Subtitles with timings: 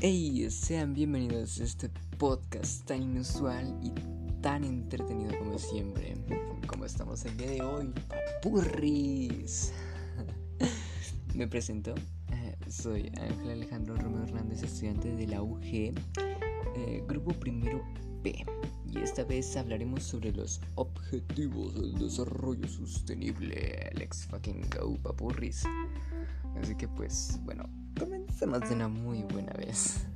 [0.00, 3.90] Hey, sean bienvenidos a este podcast tan inusual y
[4.40, 6.14] tan entretenido como siempre.
[6.68, 9.72] Como estamos el día de hoy, papurris.
[11.34, 11.96] Me presento,
[12.30, 15.92] eh, soy Ángel Alejandro Romero Hernández, estudiante de la UG, eh,
[17.08, 17.82] grupo primero
[18.22, 18.46] P.
[18.86, 23.90] Y esta vez hablaremos sobre los objetivos del desarrollo sostenible.
[23.94, 25.64] Let's fucking go, papurris.
[26.62, 27.64] Así que pues, bueno,
[27.98, 30.06] comencemos de una muy buena vez.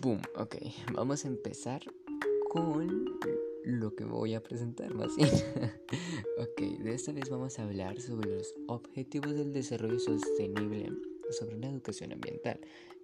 [0.00, 0.56] Boom, ok,
[0.94, 1.82] vamos a empezar
[2.50, 3.18] con
[3.64, 5.28] lo que voy a presentar más bien.
[6.38, 10.92] ok, de esta vez vamos a hablar sobre los objetivos del desarrollo sostenible,
[11.30, 12.60] sobre la educación ambiental.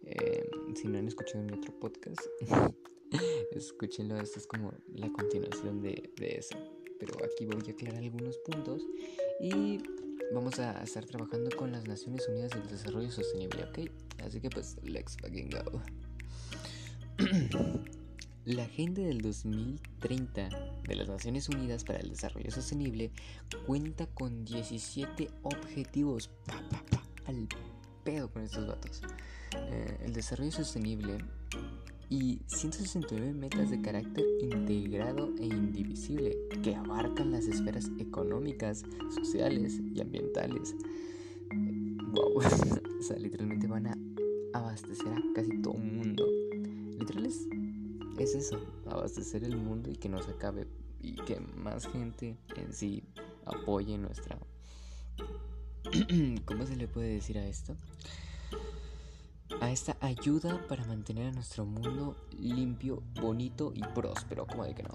[0.06, 2.20] Eh, si no han escuchado mi otro podcast,
[3.52, 6.56] escúchenlo, esto es como la continuación de, eso.
[6.98, 8.82] Pero aquí voy a aclarar algunos puntos
[9.40, 9.78] y
[10.32, 13.90] vamos a estar trabajando con las Naciones Unidas del Desarrollo Sostenible, ¿ok?
[14.24, 15.82] Así que pues, let's fucking go.
[18.44, 20.50] La Agenda del 2030
[20.86, 23.10] de las Naciones Unidas para el Desarrollo Sostenible
[23.66, 26.28] cuenta con 17 objetivos.
[26.44, 27.48] Pa, pa, pa, al
[28.04, 29.00] pedo con estos datos.
[29.56, 31.18] Eh, el desarrollo sostenible
[32.10, 40.00] y 169 metas de carácter integrado e indivisible que abarcan las esferas económicas, sociales y
[40.00, 40.74] ambientales.
[42.12, 43.98] Wow, o sea, literalmente van a
[44.52, 46.24] abastecer a casi todo el mundo.
[46.98, 47.46] Literal es,
[48.18, 50.66] es eso, abastecer el mundo y que no se acabe
[51.00, 53.02] y que más gente en sí
[53.44, 54.38] apoye nuestra...
[56.46, 57.76] ¿Cómo se le puede decir a esto?
[59.64, 64.82] A esta ayuda para mantener a nuestro mundo limpio, bonito y próspero, como de que
[64.82, 64.90] no.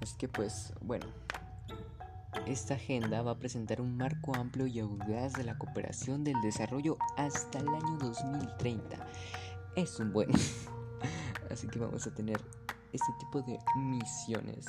[0.00, 1.06] Es que pues, bueno,
[2.44, 6.98] esta agenda va a presentar un marco amplio y audaz de la cooperación del desarrollo
[7.16, 8.96] hasta el año 2030.
[9.76, 10.30] Es un buen.
[11.52, 12.40] Así que vamos a tener
[12.92, 14.66] este tipo de misiones,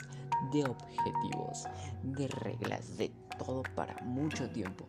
[0.51, 1.63] de objetivos,
[2.03, 4.87] de reglas, de todo para mucho tiempo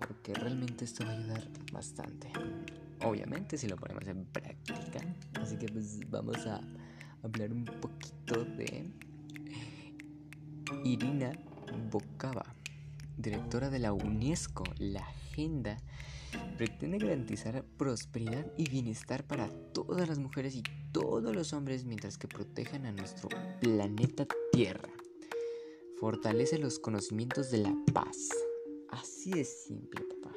[0.00, 2.30] porque realmente esto va a ayudar bastante.
[3.02, 5.00] Obviamente si lo ponemos en práctica.
[5.40, 6.60] Así que pues vamos a
[7.22, 8.90] hablar un poquito de
[10.84, 11.32] Irina
[11.90, 12.44] Bokava,
[13.16, 14.64] directora de la UNESCO.
[14.78, 15.78] La agenda
[16.56, 20.62] pretende garantizar prosperidad y bienestar para todas las mujeres y
[20.92, 23.28] todos los hombres mientras que protejan a nuestro
[23.60, 24.90] planeta Tierra.
[25.98, 28.30] Fortalece los conocimientos de la paz
[28.90, 30.34] Así de simple, papá.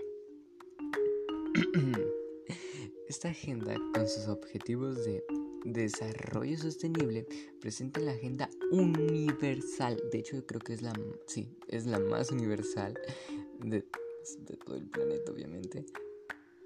[3.07, 5.23] Esta agenda, con sus objetivos de
[5.65, 7.25] desarrollo sostenible,
[7.59, 10.01] presenta la agenda universal.
[10.11, 10.93] De hecho, yo creo que es la,
[11.27, 12.93] sí, es la más universal
[13.59, 13.85] de,
[14.65, 15.85] todo el planeta, obviamente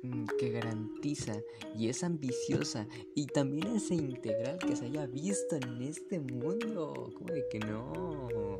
[0.03, 1.41] mm, que garantiza
[1.75, 7.11] y es ambiciosa y también es integral que se haya visto en este mundo.
[7.17, 8.59] ¿Cómo de que no?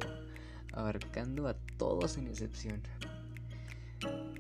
[0.74, 2.82] Abarcando a todos sin excepción.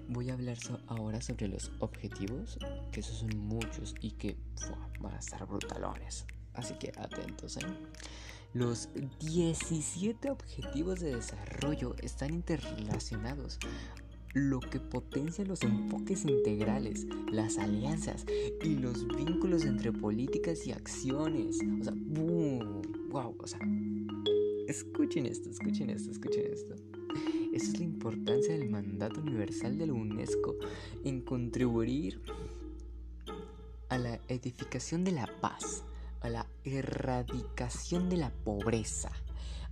[0.09, 0.57] Voy a hablar
[0.87, 2.57] ahora sobre los objetivos,
[2.91, 4.37] que esos son muchos y que
[5.01, 6.25] van a estar brutalones.
[6.53, 7.65] Así que atentos, ¿eh?
[8.53, 13.59] Los 17 objetivos de desarrollo están interrelacionados,
[14.33, 18.25] lo que potencia los enfoques integrales, las alianzas
[18.63, 21.59] y los vínculos entre políticas y acciones.
[21.81, 22.81] O sea, ¡boom!
[23.09, 23.35] ¡Wow!
[23.39, 23.59] O sea,
[24.67, 26.75] escuchen esto, escuchen esto, escuchen esto.
[27.57, 30.57] Esa es la importancia del mandato universal de la UNESCO
[31.03, 32.21] en contribuir
[33.89, 35.83] a la edificación de la paz,
[36.21, 39.11] a la erradicación de la pobreza,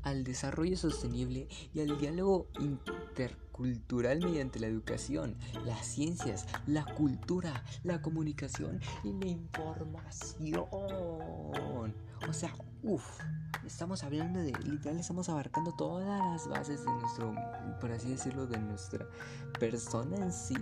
[0.02, 8.02] al desarrollo sostenible y al diálogo intercultural mediante la educación, las ciencias, la cultura, la
[8.02, 10.66] comunicación y la información.
[10.72, 12.52] O sea,
[12.82, 13.20] uff,
[13.66, 17.36] estamos hablando de, literal, estamos abarcando todas las bases de nuestro,
[17.80, 19.08] por así decirlo, de nuestra
[19.60, 20.56] persona en sí,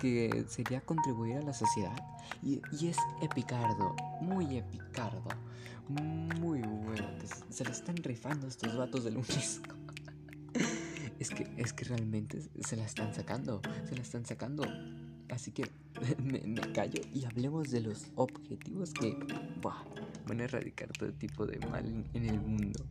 [0.00, 1.96] que sería contribuir a la sociedad.
[2.42, 5.28] Y, es epicardo, muy epicardo,
[5.88, 7.08] muy bueno.
[7.50, 9.74] Se le están rifando estos vatos del UNESCO.
[11.18, 14.64] es que, es que realmente se la están sacando, se la están sacando.
[15.30, 15.70] Así que
[16.22, 19.16] me, callo y hablemos de los objetivos que
[20.40, 21.84] erradicar todo tipo de mal
[22.14, 22.84] en, el mundo.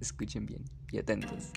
[0.00, 1.50] Escuchen bien y atentos.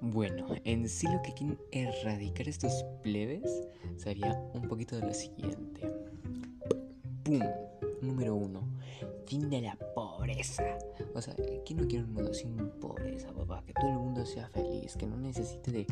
[0.00, 3.62] Bueno, en sí lo que quieren erradicar estos plebes
[3.96, 5.90] sería un poquito de lo siguiente.
[7.24, 7.42] ¡Pum!
[8.00, 8.68] Número uno.
[9.26, 9.78] Fin de la
[10.22, 10.78] pobreza.
[11.14, 11.34] O sea,
[11.66, 13.62] ¿quién no quiere un mundo sin pobreza, papá?
[13.66, 15.86] Que todo el mundo sea feliz, que no necesite de,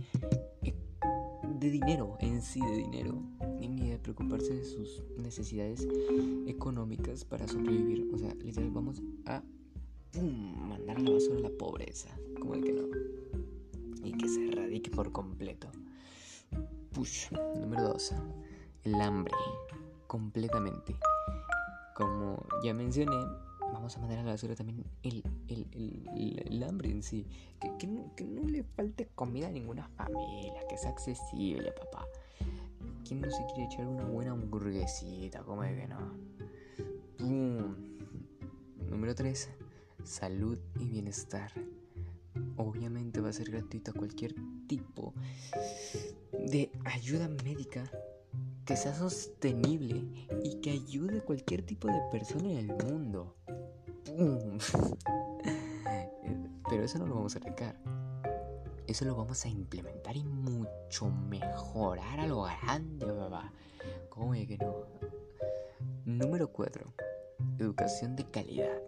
[1.58, 3.22] de dinero, en sí de dinero,
[3.60, 5.86] ni de preocuparse de sus necesidades
[6.46, 8.08] económicas para sobrevivir.
[8.12, 9.42] O sea, literal, vamos a
[10.14, 12.08] mandar a la basura la pobreza.
[12.38, 12.86] Como el que no.
[14.04, 15.68] Y que se erradique por completo.
[16.92, 17.32] Push.
[17.60, 18.14] Número 2.
[18.84, 19.34] El hambre.
[20.06, 20.96] Completamente.
[21.94, 23.16] Como ya mencioné,
[23.72, 27.26] vamos a mandar a la basura también el, el, hambre en sí.
[27.78, 32.06] Que, no, que, no, le falte comida a ninguna familia, que sea accesible, papá.
[33.06, 35.42] ¿Quién no se quiere echar una buena hamburguesita?
[35.42, 37.76] De que no.
[38.88, 39.50] Número 3
[40.04, 41.52] salud y bienestar.
[42.56, 44.34] Obviamente va a ser gratuita cualquier
[44.66, 45.14] tipo
[46.32, 47.90] de ayuda médica
[48.64, 50.04] que sea sostenible
[50.44, 53.36] y que ayude a cualquier tipo de persona en el mundo.
[56.68, 57.76] Pero eso no lo vamos a arreglar.
[58.86, 63.52] Eso lo vamos a implementar y mucho mejorar a lo grande, papá.
[64.08, 64.86] ¿Cómo es que no?
[66.04, 66.92] Número 4.
[67.58, 68.80] Educación de calidad.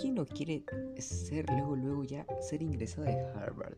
[0.00, 0.64] ¿Quién no quiere
[0.98, 3.76] ser luego, luego ya ser ingresado de Harvard?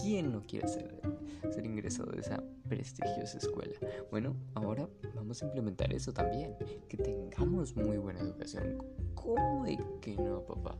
[0.00, 3.74] ¿Quién no quiere ser ingresado de esa prestigiosa escuela?
[4.10, 6.54] Bueno, ahora vamos a implementar eso también.
[6.88, 8.78] Que tengamos muy buena educación.
[9.14, 10.76] ¿Cómo de que no, papá?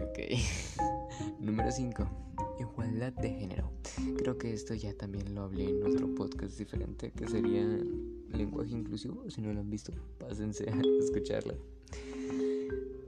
[0.00, 0.18] Ok.
[1.40, 2.06] Número 5.
[2.58, 3.70] Igualdad de género.
[4.18, 7.64] Creo que esto ya también lo hablé en otro podcast diferente que sería
[8.30, 9.28] lenguaje inclusivo.
[9.30, 11.54] Si no lo han visto, pásense a escucharlo.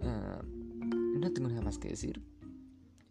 [0.02, 2.22] Ah, no tengo nada más que decir.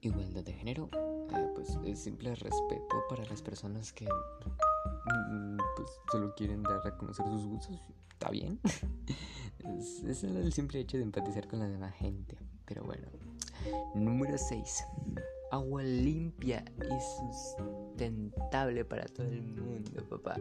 [0.02, 6.34] Igualdad de género, eh, pues es simple respeto para las personas que mm, pues solo
[6.36, 7.82] quieren dar a conocer sus gustos.
[8.12, 8.60] Está bien.
[9.80, 12.38] es, es el simple hecho de empatizar con la demás gente.
[12.66, 13.08] Pero bueno.
[13.94, 14.86] Número 6.
[15.52, 20.38] Agua limpia y sustentable para todo el mundo, papá.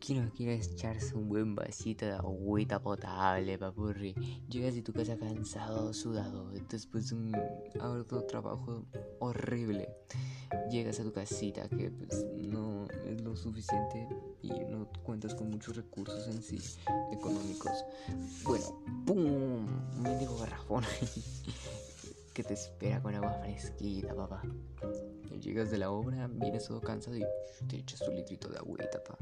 [0.00, 4.14] ¿Quién no quiere echarse un buen vasito de agüita potable, papurri?
[4.48, 7.34] Llegas a tu casa cansado, sudado, después de un
[7.80, 8.86] arduo trabajo
[9.18, 9.88] horrible.
[10.70, 14.08] Llegas a tu casita que pues no es lo suficiente
[14.40, 16.58] y no cuentas con muchos recursos en sí
[17.12, 17.84] económicos.
[18.44, 18.66] Bueno,
[19.04, 19.18] ¡pum!
[19.18, 20.84] Un mendigo garrafón
[22.38, 24.40] que te espera con agua fresquita, papá.
[25.40, 27.24] Llegas de la obra, vienes todo cansado y
[27.66, 29.18] te echas tu litrito de agüita, papá.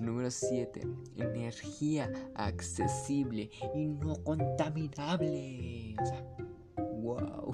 [0.00, 0.80] Número 7.
[1.18, 5.94] Energía accesible y no contaminable.
[6.02, 6.36] O sea,
[7.00, 7.52] wow.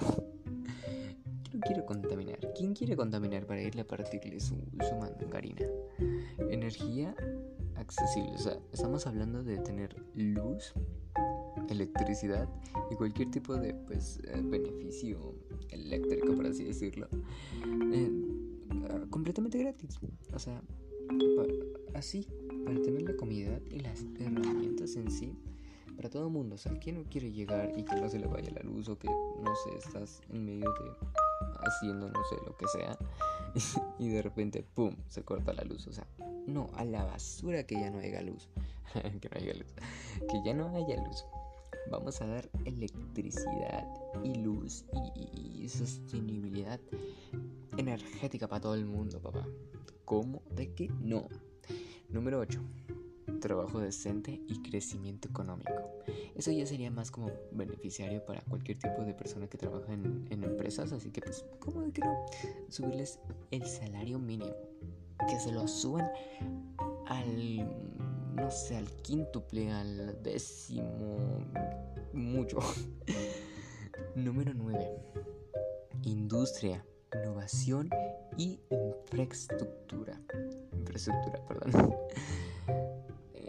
[1.51, 2.39] ¿Quién quiere contaminar?
[2.57, 4.57] ¿Quién quiere contaminar para irle a partirle su,
[4.89, 5.67] su mangarina?
[6.49, 7.15] Energía
[7.77, 8.33] accesible.
[8.37, 10.73] O sea, estamos hablando de tener luz
[11.69, 12.49] electricidad
[12.91, 15.35] y cualquier tipo de pues eh, beneficio
[15.71, 17.09] eléctrico por así decirlo
[17.93, 18.11] eh,
[18.91, 19.99] ah, completamente gratis.
[20.33, 20.63] O sea
[21.95, 22.27] así
[22.65, 25.35] para tener la comodidad y las herramientas en sí
[25.97, 26.55] para todo mundo.
[26.55, 28.99] O sea quién no quiere llegar y que no se le vaya la luz o
[28.99, 30.91] que no sé estás en medio de
[31.61, 32.97] haciendo no sé lo que sea
[33.99, 36.07] y de repente pum se corta la luz o sea
[36.47, 38.49] no a la basura que ya no haya luz.
[39.21, 39.75] Que no haya luz.
[40.31, 41.27] Que ya no haya luz
[41.91, 43.87] vamos a dar electricidad
[44.23, 46.81] y luz y, sostenibilidad
[47.77, 49.47] energética para todo el mundo, papá.
[50.07, 51.29] ¿Cómo de que no?
[52.09, 52.59] Número 8.
[53.41, 55.73] Trabajo decente y crecimiento económico.
[56.35, 60.43] Eso ya sería más como beneficiario para cualquier tipo de persona que trabaja en, en
[60.43, 62.17] empresas, así que pues, ¿cómo de que no?
[62.69, 64.55] Subirles el salario mínimo.
[65.29, 66.09] Que se lo suban
[67.07, 67.98] al
[68.39, 71.45] no sé, al quíntuple, al décimo,
[72.13, 72.59] mucho.
[74.15, 74.89] Número 9.
[76.05, 77.91] Industria, innovación
[78.37, 80.21] y infraestructura.
[80.73, 81.95] Infraestructura, perdón.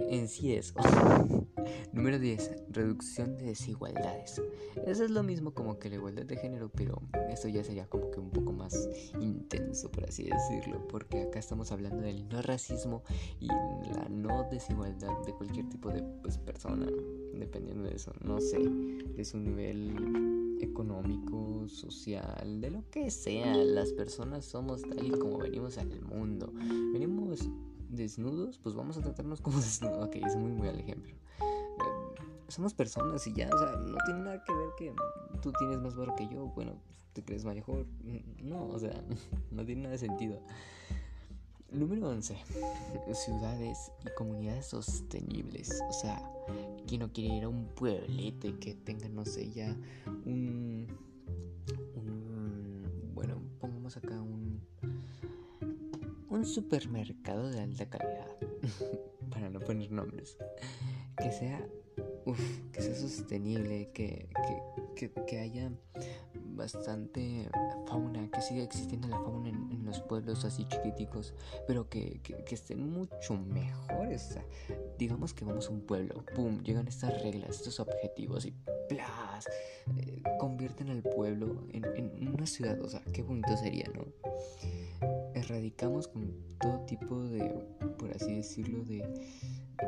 [0.09, 0.73] En sí eso.
[1.93, 2.51] Número 10.
[2.69, 4.41] Reducción de desigualdades.
[4.85, 8.11] Eso es lo mismo como que la igualdad de género, pero eso ya sería como
[8.11, 8.89] que un poco más
[9.19, 13.03] intenso, por así decirlo, porque acá estamos hablando del no racismo
[13.39, 16.87] y la no desigualdad de cualquier tipo de pues, persona,
[17.33, 23.55] dependiendo de eso, no sé, de su nivel económico, social, de lo que sea.
[23.55, 26.51] Las personas somos tal y como venimos al mundo.
[26.53, 27.49] Venimos
[27.99, 30.07] desnudos, pues vamos a tratarnos como desnudos.
[30.07, 31.13] Ok, es muy, muy al ejemplo.
[32.47, 34.93] somos personas y ya, o sea, no tiene nada que ver que
[35.41, 36.73] tú tienes más valor que yo, bueno,
[37.13, 37.85] te crees mejor,
[38.41, 39.03] no, o sea,
[39.51, 40.41] no tiene nada de sentido.
[41.71, 42.35] Número 11.
[43.13, 45.79] Ciudades y comunidades sostenibles.
[45.87, 46.19] O sea,
[46.87, 49.75] ¿quién no quiere ir a un pueblito y que tenga, no sé, ya
[50.25, 50.87] un...
[51.95, 54.38] un bueno, pongamos acá un...
[56.29, 58.27] Un supermercado de alta calidad.
[59.29, 60.37] para no poner nombres.
[61.17, 61.65] Que sea...
[62.71, 64.29] Que sea sostenible, que,
[64.95, 65.71] que, que, haya
[66.35, 67.49] bastante
[67.87, 71.33] fauna, que siga existiendo la fauna en, los pueblos así chiquiticos,
[71.65, 74.37] pero que, que, estén mucho mejores.
[74.99, 76.61] digamos que vamos a un pueblo, ¡pum!
[76.61, 78.53] Llegan estas reglas, estos objetivos y
[78.87, 79.47] ¡plas!
[79.97, 84.05] Eh, convierten al pueblo en, en una ciudad, o sea, qué bonito sería, ¿no?
[85.49, 87.49] Erradicamos con todo tipo de,
[87.97, 89.03] por así decirlo, de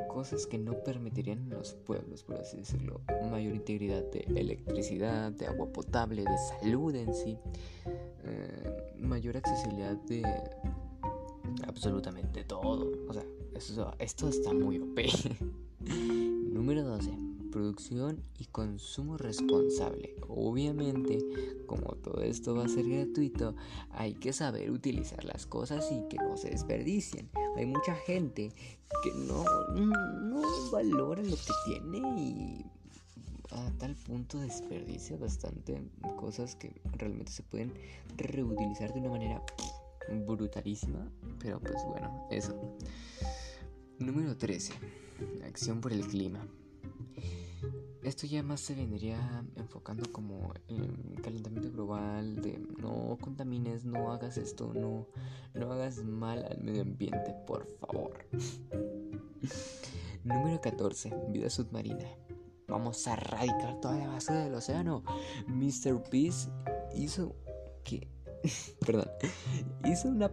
[0.10, 3.02] cosas que no permitirían los pueblos, por así decirlo.
[3.30, 7.38] Mayor integridad de electricidad, de agua potable, de salud en sí.
[8.24, 10.24] Eh, mayor accesibilidad de
[11.68, 12.92] absolutamente todo.
[13.08, 13.24] O sea,
[14.00, 15.00] esto está muy OP.
[15.80, 17.21] Número 12
[17.52, 20.16] producción y consumo responsable.
[20.28, 21.20] Obviamente,
[21.68, 23.56] como todo esto va a ser gratuito,
[23.92, 27.30] hay que saber utilizar las cosas y que no se desperdicien.
[27.58, 28.52] Hay mucha gente
[29.04, 29.44] que no,
[29.76, 32.66] no valora lo que tiene y
[33.52, 35.82] a tal punto desperdicia bastante
[36.18, 37.74] cosas que realmente se pueden
[38.18, 39.44] reutilizar de una manera
[40.26, 41.12] brutalísima.
[41.40, 42.56] Pero pues bueno, eso.
[44.00, 44.74] Número 13.
[45.46, 46.48] Acción por el clima.
[48.04, 54.38] Esto ya más se vendría enfocando como en calentamiento global, de no contamines, no hagas
[54.38, 55.08] esto, no,
[55.54, 58.26] no hagas mal al medio ambiente, por favor.
[60.24, 61.14] Número 14.
[61.30, 62.08] Vida submarina.
[62.68, 65.04] Vamos a erradicar toda la basura del océano.
[65.48, 66.02] Mr.
[66.10, 66.50] Peace
[66.96, 67.36] hizo
[67.84, 68.08] que...
[68.86, 69.10] Perdón.
[69.86, 70.32] Hizo una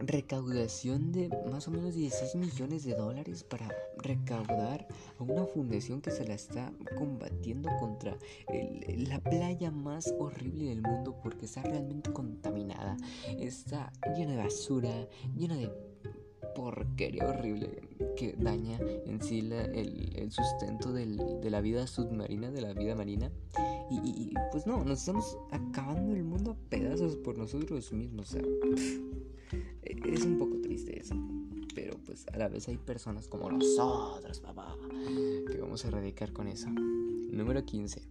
[0.00, 3.68] recaudación de más o menos 16 millones de dólares para
[4.02, 4.86] recaudar
[5.18, 8.16] a una fundación que se la está combatiendo contra
[8.88, 12.96] la playa más horrible del mundo porque está realmente contaminada,
[13.38, 15.70] está llena de basura, llena de
[16.54, 17.80] porquería horrible
[18.16, 23.30] que daña en sí el, sustento de la vida submarina, de la vida marina.
[23.90, 28.28] Y, pues no, nos estamos acabando el mundo a pedazos por nosotros mismos.
[28.28, 28.42] O sea,
[29.82, 31.14] es un poco triste eso.
[31.82, 34.76] Pero pues a la vez hay personas como nosotros, papá,
[35.50, 36.68] que vamos a erradicar con eso.
[36.68, 38.06] Número 15.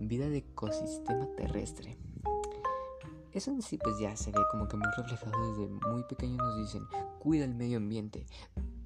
[0.00, 1.96] Vida de ecosistema terrestre.
[3.32, 6.56] Eso en sí pues ya se ve como que muy reflejado desde muy pequeño nos
[6.56, 6.82] dicen,
[7.20, 8.26] cuida el medio ambiente.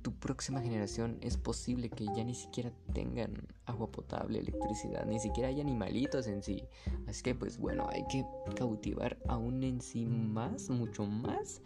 [0.02, 5.48] Tu próxima generación es posible que ya ni siquiera tengan agua potable, electricidad, ni siquiera
[5.48, 6.62] hay animalitos en sí.
[7.06, 11.62] Así que pues bueno, hay que cautivar aún en sí más, mucho más,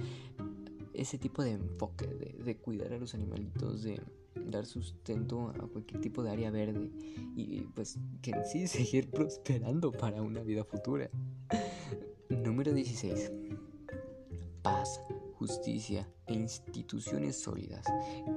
[0.97, 4.01] ese tipo de enfoque de, cuidar a los animalitos, de
[4.35, 6.91] dar sustento a cualquier tipo de área verde
[7.37, 11.11] y pues que en sí seguir prosperando para una vida futura.
[12.29, 13.33] Número 16.
[14.63, 15.01] Paz,
[15.39, 17.85] justicia e instituciones sólidas.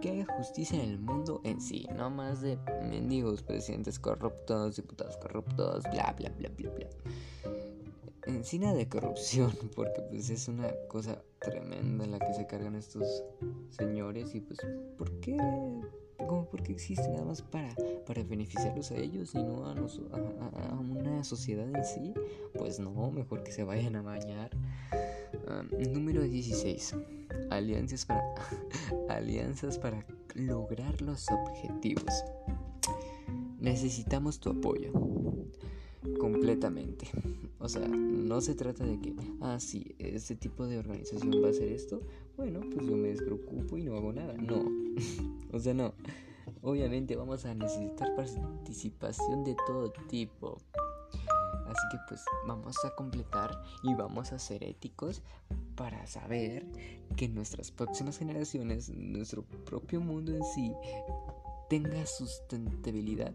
[0.01, 5.17] Que haya justicia en el mundo en sí, no más de mendigos, presidentes corruptos, diputados
[5.17, 6.87] corruptos, bla bla bla bla bla.
[8.25, 13.23] Encina de corrupción, porque pues es una cosa tremenda la que se cargan estos
[13.69, 14.59] señores y pues
[14.97, 15.37] ¿por qué?
[16.17, 17.73] Como porque existe nada más para,
[18.05, 22.13] para beneficiarlos a ellos y no a, a, una sociedad en sí,
[22.57, 24.51] pues no, mejor que se vayan a bañar.
[25.93, 26.95] número 16.
[27.49, 28.23] Alianzas para,
[29.09, 30.05] alianzas para
[30.35, 32.23] lograr los objetivos.
[33.59, 34.91] Necesitamos tu apoyo
[36.19, 37.07] completamente.
[37.61, 41.51] O sea, no se trata de que, ah, sí, este tipo de organización va a
[41.51, 42.01] hacer esto,
[42.37, 44.33] bueno, pues yo me despreocupo y no hago nada.
[44.37, 44.63] No,
[45.51, 45.93] o sea, no.
[46.61, 50.57] Obviamente vamos a necesitar participación de todo tipo.
[51.67, 53.51] Así que pues vamos a completar
[53.83, 55.21] y vamos a ser éticos
[55.75, 56.65] para saber
[57.17, 60.73] que nuestras próximas generaciones, nuestro propio mundo en sí,
[61.69, 63.33] tenga sustentabilidad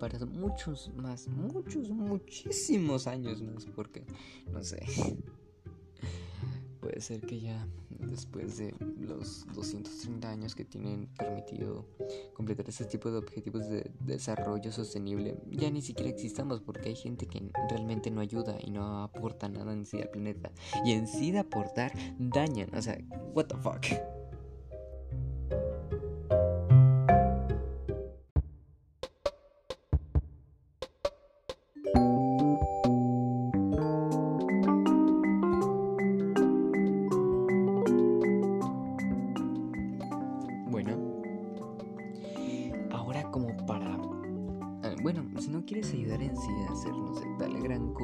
[0.00, 4.04] para muchos más, muchos, muchísimos años más, porque,
[4.50, 4.80] no sé,
[6.80, 7.68] puede ser que ya
[8.08, 11.86] después de los 230 años que tienen permitido
[12.32, 17.26] completar este tipo de objetivos de desarrollo sostenible, ya ni siquiera existamos porque hay gente
[17.26, 20.50] que realmente no ayuda y no aporta nada en sí al planeta.
[20.84, 22.98] Y en sí de aportar, dañan, o sea,
[23.34, 24.19] what the fuck.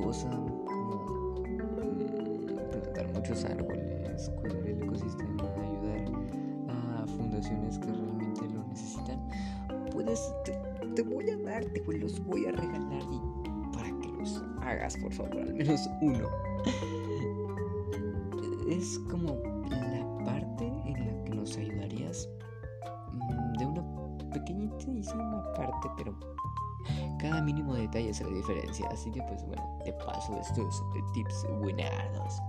[0.07, 6.05] Cosa como mm, plantar muchos árboles, cuidar el ecosistema, ayudar
[6.69, 9.21] a fundaciones que realmente lo necesitan,
[9.91, 13.21] puedes, te, voy a dar, te los voy a regalar y
[13.75, 16.29] para que los hagas, por favor, al menos uno.
[18.69, 19.37] Es como
[19.69, 22.29] la parte en la que nos ayudarías
[23.12, 26.15] mm, de una pequeñísima parte, pero
[27.28, 28.88] cada mínimo detalle hace la diferencia.
[28.92, 32.40] Así que pues bueno, te paso estos tips buenardos.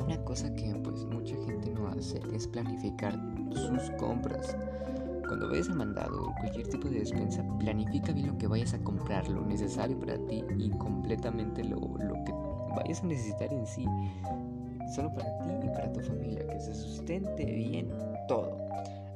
[0.00, 3.18] Una cosa que pues mucha gente no hace es planificar
[3.52, 4.56] sus compras.
[5.26, 8.78] Cuando vayas al mandado o cualquier tipo de despensa, planifica bien lo que vayas a
[8.78, 12.32] comprar, lo necesario para ti y completamente lo, lo que
[12.76, 13.84] vayas a necesitar en sí.
[14.94, 17.90] Solo para ti y para tu familia, que se sustente bien
[18.26, 18.56] todo.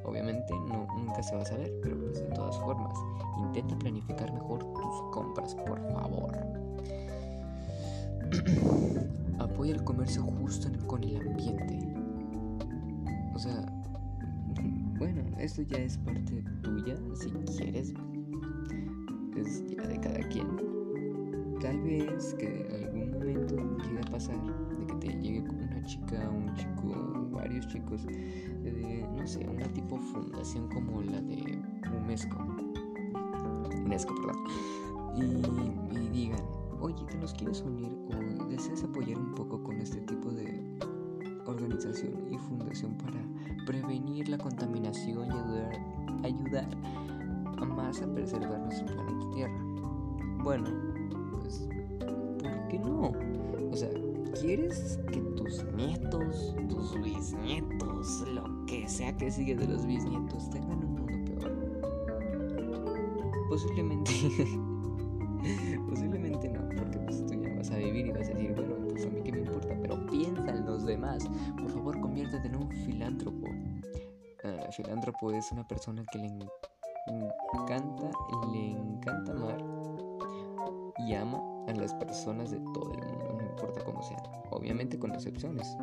[0.05, 2.95] Obviamente no, nunca se va a saber, pero pues de todas formas,
[3.39, 6.33] intenta planificar mejor tus compras, por favor.
[9.39, 11.79] Apoya el comercio justo con el ambiente.
[13.35, 13.65] O sea,
[14.99, 17.93] bueno, esto ya es parte tuya, si quieres,
[19.37, 20.72] es ya de cada quien.
[21.63, 23.55] Tal vez que en algún momento
[23.85, 24.37] llegue a pasar
[24.79, 29.97] de que te llegue una chica, un chico, varios chicos, de, no sé, una tipo
[29.97, 31.63] fundación como la de
[32.03, 32.37] UNESCO,
[33.87, 34.45] UNESCO, perdón,
[35.17, 36.43] y, y digan,
[36.81, 40.65] oye, ¿te nos quieres unir o deseas apoyar un poco con este tipo de
[41.47, 43.21] organización y fundación para
[43.67, 45.81] prevenir la contaminación y ayudar,
[46.25, 46.69] ayudar
[47.77, 49.65] más a preservar nuestro planeta Tierra?
[50.43, 50.92] Bueno, pues, ¿por qué
[52.83, 53.13] no?
[53.71, 53.91] O sea,
[54.41, 60.85] ¿quieres que tus nietos, tus bisnietos, lo que sea que sigue de los bisnietos, tengan
[60.85, 61.53] un mundo peor?
[63.49, 64.13] Posiblemente.
[65.89, 69.07] posiblemente no, porque pues tú ya vas a vivir y vas a decir, bueno, pues
[69.07, 71.29] a mí qué me importa, pero piensa en los demás.
[71.59, 73.47] Por favor, conviértete en un filántropo.
[74.45, 78.11] Uh, filántropo es una persona que le encanta,
[78.53, 79.65] le encanta amar
[80.99, 84.23] y ama a las personas de todo el mundo, no importa cómo sean.
[84.51, 85.77] Obviamente con excepciones.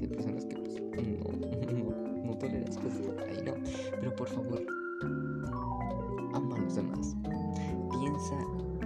[0.00, 2.94] Hay personas que pues, no, no, no toleras, pues
[3.26, 3.54] ahí no.
[4.00, 4.62] Pero por favor,
[6.34, 7.14] ama a los demás.
[7.90, 8.36] Piensa,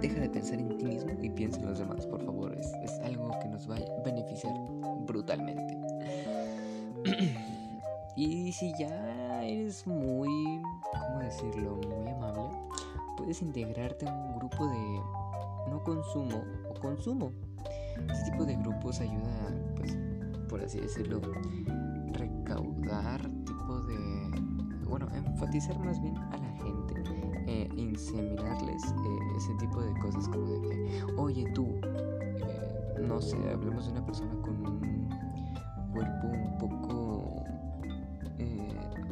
[0.01, 2.53] deja de pensar en ti mismo y piensa en los demás, por favor.
[2.53, 4.53] Es, es algo que nos va a beneficiar
[5.05, 5.77] brutalmente.
[8.15, 11.79] y si ya eres muy, ¿cómo decirlo?
[11.87, 12.66] Muy amable,
[13.27, 15.01] puedes integrarte en un grupo de
[15.69, 17.33] no consumo o consumo.
[18.09, 19.97] Este tipo de grupos ayuda, pues,
[20.47, 21.19] por así decirlo,
[22.13, 26.93] recaudar tipo de, bueno, enfatizar más bien a la gente,
[27.47, 33.35] eh, inseminarles eh, ese tipo de cosas como de que, oye tú, eh, no sé,
[33.51, 35.09] hablemos de una persona con un
[35.91, 37.43] cuerpo un poco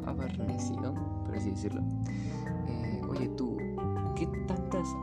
[0.06, 0.94] abarnecido,
[1.26, 1.82] por así decirlo.
[3.10, 3.55] Oye tú, ¿qué tantas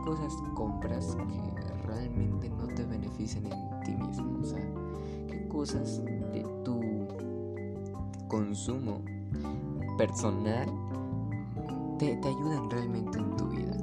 [0.03, 4.39] cosas compras que realmente no te benefician en ti mismo?
[4.41, 4.63] O sea,
[5.27, 6.81] ¿qué cosas de tu
[8.27, 9.01] consumo
[9.97, 10.67] personal
[11.97, 13.77] te, te ayudan realmente en tu vida?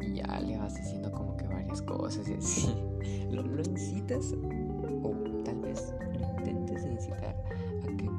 [0.00, 2.74] Y ya le vas diciendo como que varias cosas y así.
[3.30, 4.34] Lo, incitas
[5.02, 5.10] o
[5.44, 5.94] tal vez
[6.38, 7.34] intentes incitar
[7.82, 8.10] a que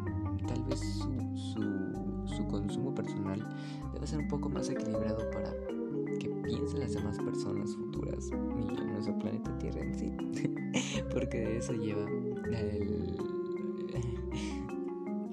[0.47, 3.47] tal vez su, su, su consumo personal
[3.93, 5.51] debe ser un poco más equilibrado para
[6.53, 10.11] piensen las demás personas futuras y en nuestro planeta Tierra en sí.
[11.13, 12.05] Porque de eso lleva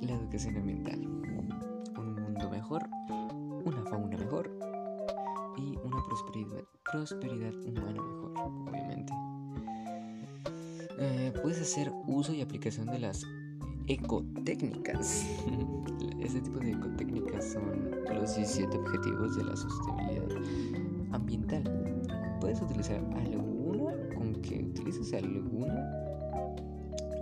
[0.01, 1.01] la educación ambiental.
[1.99, 2.89] Un mundo mejor,
[3.65, 4.51] una fauna mejor
[5.59, 9.13] y una prosperidad, prosperidad humana mejor, obviamente.
[10.99, 13.27] Eh, puedes hacer uso y aplicación de las
[13.89, 15.27] ecotécnicas.
[16.21, 20.29] Este tipo de ecotécnicas son los 17 objetivos de la sostenibilidad
[21.13, 21.63] ambiental.
[22.41, 25.91] Puedes utilizar alguna, con que utilices alguna,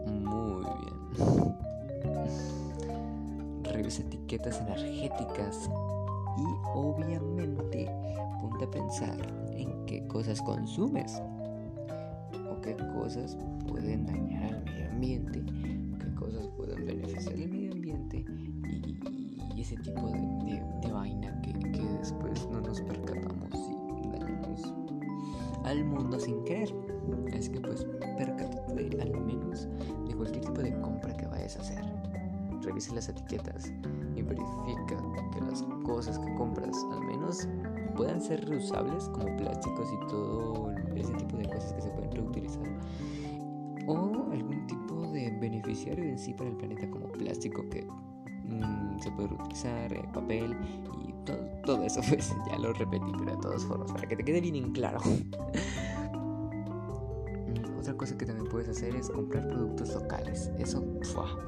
[0.07, 1.55] muy bien.
[3.72, 5.68] Revisa etiquetas energéticas
[6.38, 7.90] y obviamente
[8.40, 9.16] ponte a pensar
[9.51, 11.20] en qué cosas consumes
[12.51, 13.37] o qué cosas
[13.68, 15.42] pueden dañar al medio ambiente,
[15.98, 18.24] qué cosas pueden beneficiar al medio ambiente
[18.70, 18.98] y,
[19.57, 20.28] y ese tipo de,
[32.79, 33.73] revisa las etiquetas
[34.14, 34.97] y verifica
[35.33, 37.49] que las cosas que compras al menos
[37.97, 42.69] puedan ser reusables como plásticos y todo ese tipo de cosas que se pueden reutilizar
[43.88, 47.85] o algún tipo de beneficiario en sí para el planeta como plástico que
[48.45, 50.57] mmm, se puede reutilizar, eh, papel
[51.05, 54.25] y todo, todo eso pues ya lo repetí pero de todas formas para que te
[54.25, 55.01] quede bien en claro.
[57.99, 60.53] Cosa que también puedes hacer es comprar productos locales.
[60.57, 60.81] Eso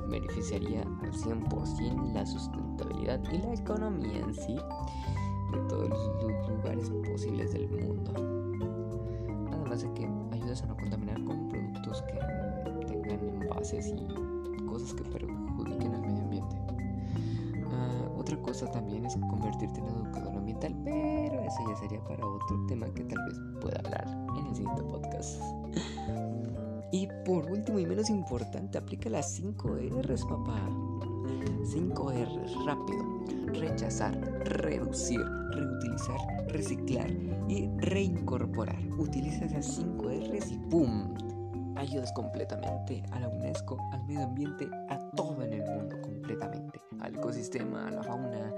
[0.08, 4.56] beneficiaría al 100% la sustentabilidad y la economía en sí
[5.52, 8.12] de todos los lugares posibles del mundo.
[9.52, 15.04] Además de que ayudas a no contaminar con productos que tengan envases y cosas que
[15.04, 16.56] perjudiquen al medio ambiente.
[17.64, 22.66] Uh, otra cosa también es convertirte en educador ambiental, pero eso ya sería para otro
[22.66, 25.40] tema que tal vez pueda hablar en el siguiente podcast.
[26.92, 30.68] Y por último y menos importante, aplica las 5 R's, papá.
[31.64, 33.24] 5 R's, rápido.
[33.52, 35.20] Rechazar, reducir,
[35.52, 37.10] reutilizar, reciclar
[37.48, 38.78] y reincorporar.
[38.98, 41.14] Utiliza esas 5 R's y ¡pum!
[41.76, 46.80] Ayudas completamente a la UNESCO, al medio ambiente, a todo en el mundo completamente.
[47.00, 48.52] Al ecosistema, a la fauna,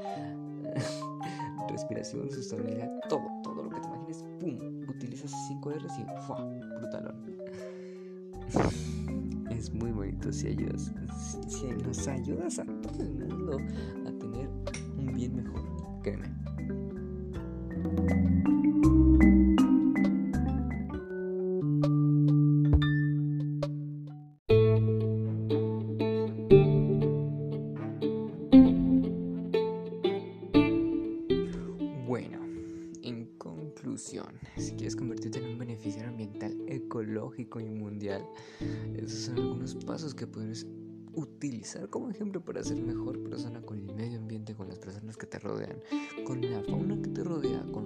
[1.69, 4.59] respiración, sustentabilidad, todo, todo lo que te imagines, ¡pum!
[4.89, 6.45] Utiliza esas 5 R's y ¡fua!
[6.79, 7.32] Brutalón.
[9.63, 10.93] Es muy bonito si ayudas,
[11.47, 13.59] si, nos ayudas a todo el mundo
[14.05, 14.49] a tener
[14.99, 15.63] un bien mejor,
[16.03, 16.27] créeme.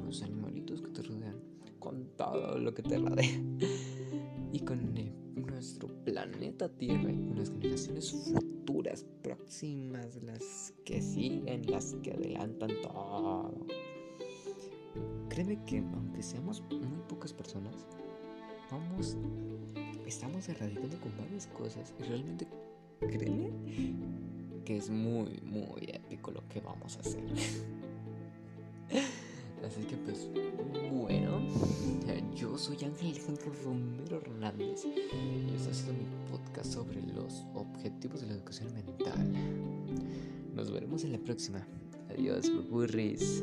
[0.07, 1.37] Los animalitos que te rodean,
[1.81, 3.41] con todo lo que te rodea
[4.53, 4.95] y con
[5.35, 12.71] nuestro planeta Tierra y con las generaciones futuras, próximas, las que siguen, las que adelantan
[12.83, 13.53] todo.
[15.29, 17.75] Créeme que aunque seamos muy pocas personas,
[18.71, 19.17] vamos,
[20.07, 22.47] estamos erradicando con varias cosas y realmente
[23.01, 23.51] créeme
[24.65, 27.25] que es muy, muy épico lo que vamos a hacer.
[29.67, 30.29] Así que pues,
[30.93, 31.41] bueno,
[32.37, 38.29] yo soy Ángel Alejandro Romero Hernández y ha sido mi podcast sobre los objetivos de
[38.29, 39.33] la educación mental.
[40.55, 41.67] Nos veremos en la próxima.
[42.11, 43.43] Adiós, burris.